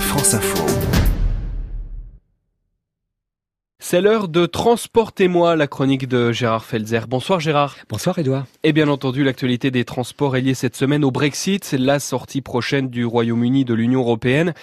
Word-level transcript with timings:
France 0.00 0.34
Info. 0.34 0.95
C'est 3.88 4.00
l'heure 4.00 4.26
de 4.26 4.46
Transportez-moi, 4.46 5.54
la 5.54 5.68
chronique 5.68 6.08
de 6.08 6.32
Gérard 6.32 6.64
Felzer. 6.64 7.06
Bonsoir 7.06 7.38
Gérard. 7.38 7.76
Bonsoir 7.88 8.18
Edouard. 8.18 8.44
Et 8.64 8.72
bien 8.72 8.88
entendu, 8.88 9.22
l'actualité 9.22 9.70
des 9.70 9.84
transports 9.84 10.36
est 10.36 10.40
liée 10.40 10.54
cette 10.54 10.74
semaine 10.74 11.04
au 11.04 11.12
Brexit, 11.12 11.70
la 11.78 12.00
sortie 12.00 12.40
prochaine 12.40 12.88
du 12.88 13.04
Royaume-Uni 13.04 13.64
de 13.64 13.74
l'Union 13.74 14.00
européenne 14.00 14.54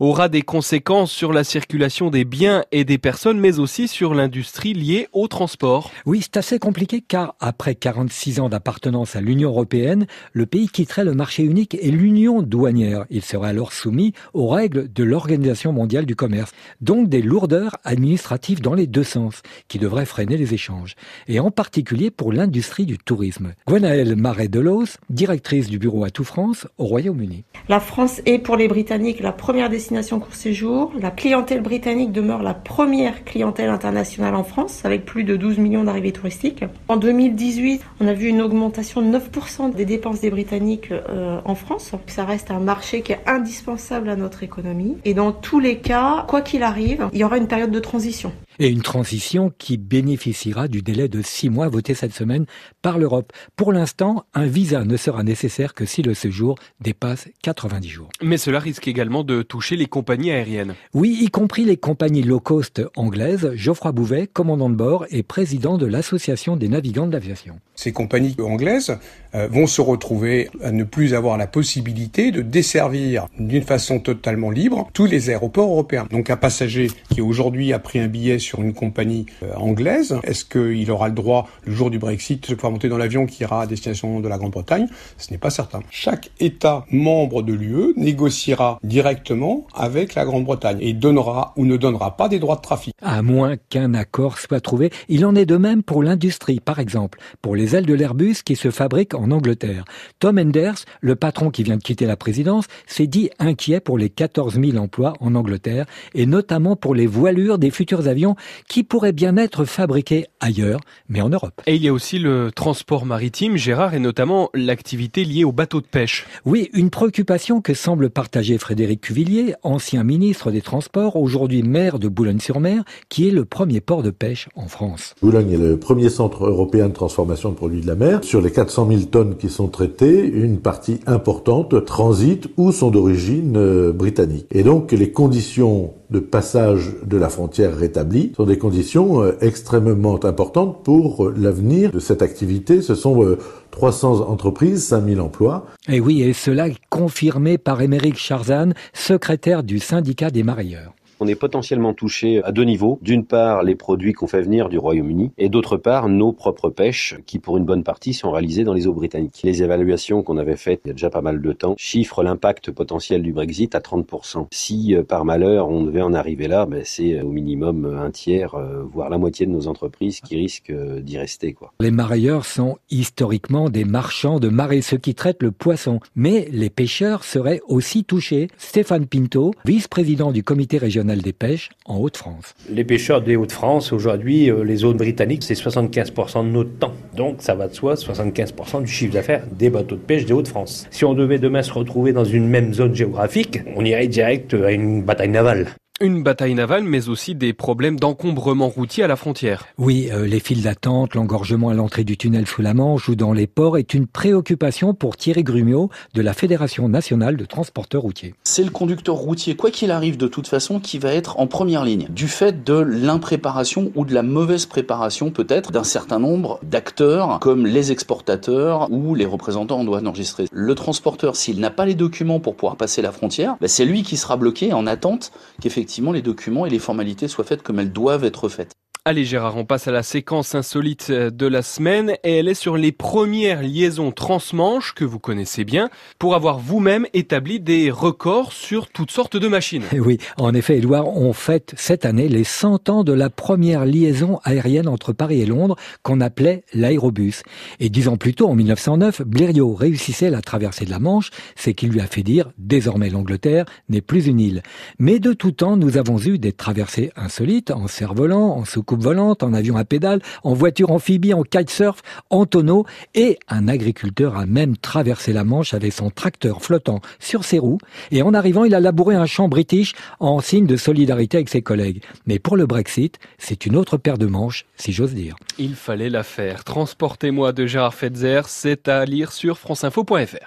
aura 0.00 0.28
des 0.28 0.42
conséquences 0.42 1.12
sur 1.12 1.32
la 1.32 1.44
circulation 1.44 2.10
des 2.10 2.24
biens 2.24 2.64
et 2.72 2.82
des 2.82 2.98
personnes, 2.98 3.38
mais 3.38 3.60
aussi 3.60 3.86
sur 3.86 4.14
l'industrie 4.14 4.74
liée 4.74 5.06
au 5.12 5.28
transport. 5.28 5.92
Oui, 6.06 6.22
c'est 6.22 6.36
assez 6.36 6.58
compliqué 6.58 7.00
car 7.02 7.36
après 7.38 7.76
46 7.76 8.40
ans 8.40 8.48
d'appartenance 8.48 9.14
à 9.14 9.20
l'Union 9.20 9.50
européenne, 9.50 10.06
le 10.32 10.44
pays 10.44 10.68
quitterait 10.68 11.04
le 11.04 11.14
marché 11.14 11.44
unique 11.44 11.76
et 11.80 11.92
l'union 11.92 12.42
douanière. 12.42 13.04
Il 13.10 13.22
serait 13.22 13.50
alors 13.50 13.72
soumis 13.72 14.12
aux 14.34 14.48
règles 14.48 14.92
de 14.92 15.04
l'Organisation 15.04 15.72
mondiale 15.72 16.04
du 16.04 16.16
commerce, 16.16 16.50
donc 16.80 17.08
des 17.08 17.22
lourdeurs 17.22 17.76
administratives 17.84 18.60
dans 18.60 18.71
les 18.74 18.86
deux 18.86 19.04
sens, 19.04 19.42
qui 19.68 19.78
devraient 19.78 20.06
freiner 20.06 20.36
les 20.36 20.54
échanges, 20.54 20.94
et 21.28 21.40
en 21.40 21.50
particulier 21.50 22.10
pour 22.10 22.32
l'industrie 22.32 22.86
du 22.86 22.98
tourisme. 22.98 23.52
Gwenaëlle 23.66 24.16
Marais-Delos, 24.16 24.98
directrice 25.10 25.68
du 25.68 25.78
bureau 25.78 26.04
à 26.04 26.10
tout 26.10 26.24
France 26.24 26.66
au 26.78 26.84
Royaume-Uni. 26.84 27.44
La 27.68 27.80
France 27.80 28.20
est 28.26 28.38
pour 28.38 28.56
les 28.56 28.68
Britanniques 28.68 29.20
la 29.20 29.32
première 29.32 29.70
destination 29.70 30.20
court 30.20 30.34
séjour. 30.34 30.92
La 31.00 31.10
clientèle 31.10 31.62
britannique 31.62 32.12
demeure 32.12 32.42
la 32.42 32.54
première 32.54 33.24
clientèle 33.24 33.70
internationale 33.70 34.34
en 34.34 34.44
France, 34.44 34.84
avec 34.84 35.04
plus 35.04 35.24
de 35.24 35.36
12 35.36 35.58
millions 35.58 35.84
d'arrivées 35.84 36.12
touristiques. 36.12 36.64
En 36.88 36.96
2018, 36.96 37.82
on 38.00 38.06
a 38.06 38.12
vu 38.12 38.28
une 38.28 38.40
augmentation 38.40 39.02
de 39.02 39.16
9% 39.16 39.74
des 39.74 39.84
dépenses 39.84 40.20
des 40.20 40.30
Britanniques 40.30 40.90
euh, 40.90 41.40
en 41.44 41.54
France. 41.54 41.92
Ça 42.06 42.24
reste 42.24 42.50
un 42.50 42.60
marché 42.60 43.02
qui 43.02 43.12
est 43.12 43.20
indispensable 43.26 44.08
à 44.08 44.16
notre 44.16 44.42
économie. 44.42 44.96
Et 45.04 45.14
dans 45.14 45.32
tous 45.32 45.60
les 45.60 45.78
cas, 45.78 46.24
quoi 46.28 46.40
qu'il 46.40 46.62
arrive, 46.62 47.08
il 47.12 47.18
y 47.18 47.24
aura 47.24 47.38
une 47.38 47.48
période 47.48 47.70
de 47.70 47.80
transition. 47.80 48.32
Et 48.58 48.68
une 48.68 48.82
transition 48.82 49.52
qui 49.58 49.76
bénéficiera 49.76 50.68
du 50.68 50.82
délai 50.82 51.08
de 51.08 51.22
six 51.22 51.50
mois 51.50 51.68
voté 51.68 51.94
cette 51.94 52.14
semaine 52.14 52.46
par 52.82 52.98
l'Europe. 52.98 53.32
Pour 53.56 53.72
l'instant, 53.72 54.24
un 54.34 54.46
visa 54.46 54.84
ne 54.84 54.96
sera 54.96 55.22
nécessaire 55.22 55.74
que 55.74 55.86
si 55.86 56.02
le 56.02 56.14
séjour 56.14 56.56
dépasse 56.80 57.28
90 57.42 57.88
jours. 57.88 58.08
Mais 58.22 58.38
cela 58.38 58.58
risque 58.58 58.88
également 58.88 59.24
de 59.24 59.42
toucher 59.42 59.76
les 59.76 59.86
compagnies 59.86 60.30
aériennes. 60.30 60.74
Oui, 60.94 61.18
y 61.20 61.28
compris 61.28 61.64
les 61.64 61.76
compagnies 61.76 62.22
low 62.22 62.40
cost 62.40 62.82
anglaises. 62.96 63.52
Geoffroy 63.54 63.92
Bouvet, 63.92 64.26
commandant 64.26 64.70
de 64.70 64.74
bord 64.74 65.06
et 65.10 65.22
président 65.22 65.78
de 65.78 65.86
l'Association 65.86 66.56
des 66.56 66.68
navigants 66.68 67.06
de 67.06 67.12
l'aviation. 67.12 67.58
Ces 67.74 67.92
compagnies 67.92 68.36
anglaises 68.38 68.98
euh, 69.34 69.48
vont 69.48 69.66
se 69.66 69.80
retrouver 69.80 70.50
à 70.62 70.72
ne 70.72 70.84
plus 70.84 71.14
avoir 71.14 71.38
la 71.38 71.46
possibilité 71.46 72.30
de 72.30 72.42
desservir 72.42 73.26
d'une 73.38 73.62
façon 73.62 73.98
totalement 73.98 74.50
libre 74.50 74.88
tous 74.92 75.06
les 75.06 75.30
aéroports 75.30 75.70
européens. 75.70 76.06
Donc 76.10 76.30
un 76.30 76.36
passager 76.36 76.88
qui 77.10 77.20
aujourd'hui 77.20 77.72
a 77.72 77.78
pris 77.78 77.98
un 77.98 78.08
billet 78.08 78.38
sur 78.42 78.60
une 78.62 78.74
compagnie 78.74 79.26
euh, 79.42 79.54
anglaise, 79.56 80.18
est-ce 80.24 80.44
qu'il 80.44 80.90
aura 80.90 81.08
le 81.08 81.14
droit 81.14 81.48
le 81.64 81.72
jour 81.72 81.90
du 81.90 81.98
Brexit 81.98 82.50
de 82.50 82.54
pouvoir 82.54 82.72
monter 82.72 82.88
dans 82.88 82.98
l'avion 82.98 83.26
qui 83.26 83.42
ira 83.42 83.62
à 83.62 83.66
destination 83.66 84.20
de 84.20 84.28
la 84.28 84.38
Grande-Bretagne? 84.38 84.88
Ce 85.16 85.30
n'est 85.30 85.38
pas 85.38 85.50
certain. 85.50 85.80
Chaque 85.90 86.30
État 86.40 86.84
membre 86.90 87.42
de 87.42 87.52
l'UE 87.52 87.94
négociera 87.96 88.78
directement 88.82 89.66
avec 89.74 90.14
la 90.14 90.24
Grande-Bretagne 90.24 90.78
et 90.80 90.92
donnera 90.92 91.52
ou 91.56 91.64
ne 91.64 91.76
donnera 91.76 92.16
pas 92.16 92.28
des 92.28 92.38
droits 92.38 92.56
de 92.56 92.60
trafic. 92.60 92.94
À 93.00 93.22
moins 93.22 93.56
qu'un 93.56 93.94
accord 93.94 94.38
soit 94.38 94.60
trouvé. 94.60 94.90
Il 95.08 95.24
en 95.24 95.34
est 95.34 95.46
de 95.46 95.56
même 95.56 95.82
pour 95.82 96.02
l'industrie, 96.02 96.60
par 96.60 96.78
exemple, 96.78 97.18
pour 97.40 97.56
les 97.56 97.76
ailes 97.76 97.86
de 97.86 97.94
l'Airbus 97.94 98.36
qui 98.44 98.56
se 98.56 98.70
fabriquent 98.70 99.14
en 99.14 99.30
Angleterre. 99.30 99.84
Tom 100.18 100.38
Enders, 100.38 100.84
le 101.00 101.16
patron 101.16 101.50
qui 101.50 101.62
vient 101.62 101.76
de 101.76 101.82
quitter 101.82 102.06
la 102.06 102.16
présidence, 102.16 102.66
s'est 102.86 103.06
dit 103.06 103.30
inquiet 103.38 103.80
pour 103.80 103.98
les 103.98 104.10
14 104.10 104.60
000 104.60 104.76
emplois 104.76 105.14
en 105.20 105.34
Angleterre 105.34 105.86
et 106.14 106.26
notamment 106.26 106.76
pour 106.76 106.94
les 106.94 107.06
voilures 107.06 107.58
des 107.58 107.70
futurs 107.70 108.08
avions 108.08 108.31
qui 108.68 108.82
pourraient 108.82 109.12
bien 109.12 109.36
être 109.36 109.64
fabriqués 109.64 110.26
ailleurs, 110.40 110.80
mais 111.08 111.20
en 111.20 111.28
Europe. 111.28 111.60
Et 111.66 111.76
il 111.76 111.82
y 111.82 111.88
a 111.88 111.92
aussi 111.92 112.18
le 112.18 112.50
transport 112.52 113.06
maritime, 113.06 113.56
Gérard, 113.56 113.94
et 113.94 113.98
notamment 113.98 114.50
l'activité 114.54 115.24
liée 115.24 115.44
aux 115.44 115.52
bateaux 115.52 115.80
de 115.80 115.86
pêche. 115.86 116.26
Oui, 116.44 116.70
une 116.72 116.90
préoccupation 116.90 117.60
que 117.60 117.74
semble 117.74 118.10
partager 118.10 118.58
Frédéric 118.58 119.02
Cuvillier, 119.02 119.54
ancien 119.62 120.04
ministre 120.04 120.50
des 120.50 120.60
Transports, 120.60 121.16
aujourd'hui 121.16 121.62
maire 121.62 121.98
de 121.98 122.08
Boulogne-sur-Mer, 122.08 122.84
qui 123.08 123.28
est 123.28 123.30
le 123.30 123.44
premier 123.44 123.80
port 123.80 124.02
de 124.02 124.10
pêche 124.10 124.48
en 124.54 124.68
France. 124.68 125.14
Boulogne 125.22 125.52
est 125.52 125.58
le 125.58 125.78
premier 125.78 126.08
centre 126.08 126.46
européen 126.46 126.88
de 126.88 126.94
transformation 126.94 127.50
de 127.50 127.54
produits 127.54 127.80
de 127.80 127.86
la 127.86 127.94
mer. 127.94 128.20
Sur 128.22 128.40
les 128.40 128.50
400 128.50 128.88
000 128.88 129.02
tonnes 129.02 129.36
qui 129.36 129.48
sont 129.48 129.68
traitées, 129.68 130.26
une 130.26 130.58
partie 130.58 131.00
importante 131.06 131.84
transite 131.84 132.48
ou 132.56 132.72
sont 132.72 132.90
d'origine 132.90 133.56
euh, 133.56 133.92
britannique. 133.92 134.46
Et 134.50 134.62
donc 134.62 134.92
les 134.92 135.10
conditions 135.10 135.94
de 136.12 136.20
passage 136.20 136.92
de 137.04 137.16
la 137.16 137.28
frontière 137.28 137.76
rétablie 137.76 138.32
sont 138.36 138.44
des 138.44 138.58
conditions 138.58 139.22
euh, 139.22 139.36
extrêmement 139.40 140.24
importantes 140.24 140.84
pour 140.84 141.24
euh, 141.24 141.34
l'avenir 141.36 141.90
de 141.90 141.98
cette 141.98 142.22
activité. 142.22 142.82
Ce 142.82 142.94
sont 142.94 143.36
300 143.70 144.28
entreprises, 144.28 144.84
5000 144.84 145.20
emplois. 145.20 145.66
Et 145.88 145.98
oui, 145.98 146.22
et 146.22 146.32
cela 146.32 146.68
confirmé 146.90 147.58
par 147.58 147.80
Émeric 147.82 148.16
Charzan, 148.16 148.70
secrétaire 148.92 149.62
du 149.62 149.78
syndicat 149.78 150.30
des 150.30 150.42
marieurs 150.42 150.92
on 151.22 151.26
est 151.28 151.36
potentiellement 151.36 151.94
touché 151.94 152.42
à 152.42 152.50
deux 152.50 152.64
niveaux. 152.64 152.98
D'une 153.00 153.24
part, 153.24 153.62
les 153.62 153.76
produits 153.76 154.12
qu'on 154.12 154.26
fait 154.26 154.42
venir 154.42 154.68
du 154.68 154.76
Royaume-Uni 154.76 155.30
et 155.38 155.48
d'autre 155.48 155.76
part, 155.76 156.08
nos 156.08 156.32
propres 156.32 156.68
pêches 156.68 157.14
qui, 157.26 157.38
pour 157.38 157.56
une 157.58 157.64
bonne 157.64 157.84
partie, 157.84 158.12
sont 158.12 158.32
réalisées 158.32 158.64
dans 158.64 158.74
les 158.74 158.88
eaux 158.88 158.92
britanniques. 158.92 159.40
Les 159.44 159.62
évaluations 159.62 160.24
qu'on 160.24 160.36
avait 160.36 160.56
faites 160.56 160.80
il 160.84 160.88
y 160.88 160.90
a 160.90 160.94
déjà 160.94 161.10
pas 161.10 161.20
mal 161.20 161.40
de 161.40 161.52
temps 161.52 161.76
chiffrent 161.78 162.24
l'impact 162.24 162.72
potentiel 162.72 163.22
du 163.22 163.32
Brexit 163.32 163.76
à 163.76 163.78
30%. 163.78 164.48
Si, 164.50 164.96
euh, 164.96 165.04
par 165.04 165.24
malheur, 165.24 165.68
on 165.68 165.84
devait 165.84 166.02
en 166.02 166.12
arriver 166.12 166.48
là, 166.48 166.66
ben, 166.66 166.82
c'est 166.84 167.14
euh, 167.14 167.22
au 167.22 167.30
minimum 167.30 167.84
un 167.84 168.10
tiers, 168.10 168.56
euh, 168.56 168.82
voire 168.82 169.08
la 169.08 169.18
moitié 169.18 169.46
de 169.46 169.52
nos 169.52 169.68
entreprises 169.68 170.20
qui 170.20 170.34
risquent 170.34 170.74
d'y 171.00 171.18
rester. 171.18 171.52
Les 171.80 171.90
marailleurs 171.90 172.46
sont 172.46 172.78
historiquement 172.90 173.68
des 173.68 173.84
marchands 173.84 174.40
de 174.40 174.48
marée, 174.48 174.80
ceux 174.80 174.96
qui 174.96 175.14
traitent 175.14 175.42
le 175.42 175.50
poisson. 175.50 176.00
Mais 176.14 176.48
les 176.50 176.70
pêcheurs 176.70 177.24
seraient 177.24 177.60
aussi 177.68 178.04
touchés. 178.04 178.48
Stéphane 178.58 179.06
Pinto, 179.06 179.52
vice-président 179.64 180.32
du 180.32 180.42
comité 180.42 180.78
régional 180.78 181.11
des 181.20 181.34
pêches 181.34 181.68
en 181.84 181.98
Haute-France. 181.98 182.54
Les 182.70 182.84
pêcheurs 182.84 183.20
des 183.20 183.36
Hauts-de-France, 183.36 183.92
aujourd'hui, 183.92 184.50
euh, 184.50 184.64
les 184.64 184.76
zones 184.76 184.96
britanniques, 184.96 185.42
c'est 185.42 185.54
75% 185.54 186.44
de 186.44 186.48
notre 186.48 186.78
temps. 186.78 186.94
Donc 187.14 187.42
ça 187.42 187.54
va 187.54 187.68
de 187.68 187.74
soi, 187.74 187.94
75% 187.94 188.82
du 188.82 188.90
chiffre 188.90 189.12
d'affaires 189.12 189.44
des 189.52 189.68
bateaux 189.68 189.96
de 189.96 190.00
pêche 190.00 190.24
des 190.24 190.32
Hauts-de-France. 190.32 190.86
Si 190.90 191.04
on 191.04 191.12
devait 191.12 191.38
demain 191.38 191.62
se 191.62 191.72
retrouver 191.72 192.12
dans 192.12 192.24
une 192.24 192.48
même 192.48 192.72
zone 192.72 192.94
géographique, 192.94 193.60
on 193.76 193.84
irait 193.84 194.08
direct 194.08 194.54
à 194.54 194.70
une 194.70 195.02
bataille 195.02 195.28
navale. 195.28 195.66
Une 196.02 196.24
bataille 196.24 196.54
navale, 196.54 196.82
mais 196.82 197.08
aussi 197.08 197.36
des 197.36 197.52
problèmes 197.52 197.96
d'encombrement 197.96 198.68
routier 198.68 199.04
à 199.04 199.06
la 199.06 199.14
frontière. 199.14 199.66
Oui, 199.78 200.08
euh, 200.10 200.26
les 200.26 200.40
files 200.40 200.62
d'attente, 200.62 201.14
l'engorgement 201.14 201.68
à 201.68 201.74
l'entrée 201.74 202.02
du 202.02 202.16
tunnel 202.16 202.44
sous 202.44 202.60
la 202.60 202.74
Manche 202.74 203.08
ou 203.08 203.14
dans 203.14 203.32
les 203.32 203.46
ports 203.46 203.78
est 203.78 203.94
une 203.94 204.08
préoccupation 204.08 204.94
pour 204.94 205.16
Thierry 205.16 205.44
Grumiaux 205.44 205.90
de 206.14 206.20
la 206.20 206.34
Fédération 206.34 206.88
nationale 206.88 207.36
de 207.36 207.44
transporteurs 207.44 208.02
routiers. 208.02 208.34
C'est 208.42 208.64
le 208.64 208.70
conducteur 208.70 209.14
routier, 209.14 209.54
quoi 209.54 209.70
qu'il 209.70 209.92
arrive 209.92 210.16
de 210.16 210.26
toute 210.26 210.48
façon, 210.48 210.80
qui 210.80 210.98
va 210.98 211.14
être 211.14 211.38
en 211.38 211.46
première 211.46 211.84
ligne, 211.84 212.08
du 212.10 212.26
fait 212.26 212.64
de 212.64 212.74
l'impréparation 212.74 213.92
ou 213.94 214.04
de 214.04 214.12
la 214.12 214.24
mauvaise 214.24 214.66
préparation 214.66 215.30
peut-être 215.30 215.70
d'un 215.70 215.84
certain 215.84 216.18
nombre 216.18 216.58
d'acteurs 216.64 217.38
comme 217.38 217.64
les 217.64 217.92
exportateurs 217.92 218.90
ou 218.90 219.14
les 219.14 219.24
représentants 219.24 219.78
en 219.78 219.84
douane 219.84 220.08
enregistrés. 220.08 220.46
Le 220.50 220.74
transporteur, 220.74 221.36
s'il 221.36 221.60
n'a 221.60 221.70
pas 221.70 221.86
les 221.86 221.94
documents 221.94 222.40
pour 222.40 222.56
pouvoir 222.56 222.74
passer 222.74 223.02
la 223.02 223.12
frontière, 223.12 223.54
bah, 223.60 223.68
c'est 223.68 223.84
lui 223.84 224.02
qui 224.02 224.16
sera 224.16 224.36
bloqué 224.36 224.72
en 224.72 224.88
attente 224.88 225.30
qu'effectivement 225.60 225.91
les 226.12 226.22
documents 226.22 226.64
et 226.64 226.70
les 226.70 226.78
formalités 226.78 227.28
soient 227.28 227.44
faites 227.44 227.62
comme 227.62 227.78
elles 227.78 227.92
doivent 227.92 228.24
être 228.24 228.48
faites. 228.48 228.72
Allez 229.04 229.24
Gérard, 229.24 229.56
on 229.56 229.64
passe 229.64 229.88
à 229.88 229.90
la 229.90 230.04
séquence 230.04 230.54
insolite 230.54 231.10
de 231.10 231.46
la 231.48 231.62
semaine 231.62 232.14
et 232.22 232.36
elle 232.36 232.46
est 232.46 232.54
sur 232.54 232.76
les 232.76 232.92
premières 232.92 233.60
liaisons 233.60 234.12
transmanches 234.12 234.94
que 234.94 235.04
vous 235.04 235.18
connaissez 235.18 235.64
bien 235.64 235.90
pour 236.20 236.36
avoir 236.36 236.60
vous-même 236.60 237.08
établi 237.12 237.58
des 237.58 237.90
records 237.90 238.52
sur 238.52 238.86
toutes 238.86 239.10
sortes 239.10 239.36
de 239.36 239.48
machines. 239.48 239.82
Oui, 239.92 240.18
en 240.38 240.54
effet, 240.54 240.78
Edouard, 240.78 241.08
on 241.08 241.32
fête 241.32 241.74
cette 241.76 242.04
année 242.04 242.28
les 242.28 242.44
100 242.44 242.90
ans 242.90 243.02
de 243.02 243.12
la 243.12 243.28
première 243.28 243.86
liaison 243.86 244.38
aérienne 244.44 244.86
entre 244.86 245.12
Paris 245.12 245.40
et 245.40 245.46
Londres 245.46 245.74
qu'on 246.04 246.20
appelait 246.20 246.62
l'aérobus. 246.72 247.42
Et 247.80 247.88
dix 247.88 248.06
ans 248.06 248.16
plus 248.16 248.34
tôt, 248.34 248.46
en 248.46 248.54
1909, 248.54 249.22
Blériot 249.22 249.74
réussissait 249.74 250.30
la 250.30 250.42
traversée 250.42 250.84
de 250.84 250.90
la 250.90 251.00
Manche, 251.00 251.30
ce 251.56 251.70
qui 251.70 251.88
lui 251.88 251.98
a 251.98 252.06
fait 252.06 252.22
dire 252.22 252.52
désormais 252.56 253.10
l'Angleterre 253.10 253.64
n'est 253.88 254.00
plus 254.00 254.28
une 254.28 254.38
île. 254.38 254.62
Mais 255.00 255.18
de 255.18 255.32
tout 255.32 255.50
temps, 255.50 255.76
nous 255.76 255.96
avons 255.96 256.18
eu 256.20 256.38
des 256.38 256.52
traversées 256.52 257.10
insolites 257.16 257.72
en 257.72 257.88
cerf-volant, 257.88 258.58
en 258.58 258.64
soucoupe 258.64 258.91
volante, 259.00 259.42
en 259.42 259.52
avion 259.54 259.76
à 259.76 259.84
pédale, 259.84 260.20
en 260.42 260.54
voiture 260.54 260.90
amphibie, 260.90 261.34
en 261.34 261.42
kitesurf, 261.42 262.02
en 262.30 262.46
tonneau, 262.46 262.84
et 263.14 263.38
un 263.48 263.68
agriculteur 263.68 264.36
a 264.36 264.46
même 264.46 264.76
traversé 264.76 265.32
la 265.32 265.44
Manche 265.44 265.74
avec 265.74 265.92
son 265.92 266.10
tracteur 266.10 266.62
flottant 266.62 267.00
sur 267.18 267.44
ses 267.44 267.58
roues, 267.58 267.78
et 268.10 268.22
en 268.22 268.34
arrivant, 268.34 268.64
il 268.64 268.74
a 268.74 268.80
labouré 268.80 269.14
un 269.14 269.26
champ 269.26 269.48
british 269.48 269.94
en 270.20 270.40
signe 270.40 270.66
de 270.66 270.76
solidarité 270.76 271.38
avec 271.38 271.48
ses 271.48 271.62
collègues. 271.62 272.02
Mais 272.26 272.38
pour 272.38 272.56
le 272.56 272.66
Brexit, 272.66 273.18
c'est 273.38 273.66
une 273.66 273.76
autre 273.76 273.96
paire 273.96 274.18
de 274.18 274.26
manches, 274.26 274.66
si 274.76 274.92
j'ose 274.92 275.14
dire. 275.14 275.36
Il 275.58 275.74
fallait 275.74 276.10
la 276.10 276.22
faire. 276.22 276.64
Transportez-moi 276.64 277.52
de 277.52 277.66
Gérard 277.66 277.94
Fetzer, 277.94 278.42
c'est 278.46 278.88
à 278.88 279.04
lire 279.04 279.32
sur 279.32 279.58
franceinfo.fr. 279.58 280.36